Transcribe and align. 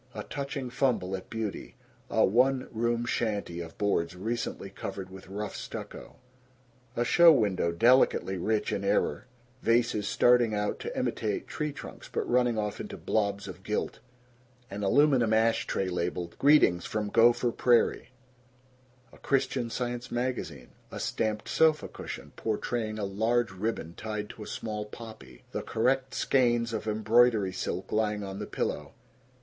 A 0.15 0.23
touching 0.23 0.71
fumble 0.71 1.15
at 1.15 1.29
beauty. 1.29 1.75
A 2.09 2.25
one 2.25 2.67
room 2.71 3.05
shanty 3.05 3.59
of 3.59 3.77
boards 3.77 4.15
recently 4.15 4.71
covered 4.71 5.11
with 5.11 5.27
rough 5.27 5.55
stucco. 5.55 6.15
A 6.95 7.05
show 7.05 7.31
window 7.31 7.71
delicately 7.71 8.35
rich 8.35 8.71
in 8.73 8.83
error: 8.83 9.27
vases 9.61 10.07
starting 10.07 10.55
out 10.55 10.79
to 10.79 10.97
imitate 10.97 11.45
tree 11.47 11.71
trunks 11.71 12.09
but 12.11 12.27
running 12.27 12.57
off 12.57 12.79
into 12.81 12.97
blobs 12.97 13.47
of 13.47 13.61
gilt 13.61 13.99
an 14.71 14.81
aluminum 14.81 15.33
ash 15.33 15.67
tray 15.67 15.87
labeled 15.87 16.35
"Greetings 16.39 16.83
from 16.87 17.09
Gopher 17.09 17.51
Prairie" 17.51 18.09
a 19.13 19.19
Christian 19.19 19.69
Science 19.69 20.11
magazine 20.11 20.69
a 20.91 20.99
stamped 20.99 21.47
sofa 21.47 21.87
cushion 21.87 22.31
portraying 22.35 22.97
a 22.97 23.05
large 23.05 23.51
ribbon 23.51 23.93
tied 23.93 24.31
to 24.31 24.41
a 24.41 24.47
small 24.47 24.83
poppy, 24.83 25.43
the 25.51 25.61
correct 25.61 26.15
skeins 26.15 26.73
of 26.73 26.87
embroidery 26.87 27.53
silk 27.53 27.91
lying 27.91 28.23
on 28.23 28.39
the 28.39 28.47
pillow. 28.47 28.93